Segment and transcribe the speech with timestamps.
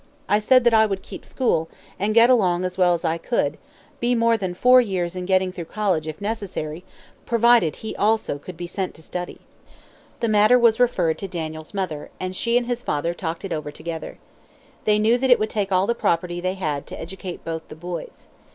[0.27, 1.69] I said that I would keep school,
[1.99, 3.59] and get along as well as I could,
[3.99, 6.83] be more than four years in getting through college, if necessary,
[7.27, 9.41] provided he also could be sent to study."
[10.19, 13.69] The matter was referred to Daniel's mother, and she and his father talked it over
[13.69, 14.17] together.
[14.85, 17.75] They knew that it would take all the property they had to educate both the
[17.75, 18.27] boys.